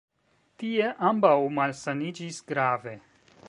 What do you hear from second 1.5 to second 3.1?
malsaniĝis grave.